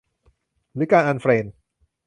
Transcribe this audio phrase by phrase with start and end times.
[0.75, 1.53] หรือการอันเฟรนด์